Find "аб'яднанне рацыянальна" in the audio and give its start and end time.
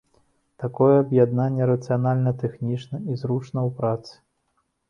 1.01-2.31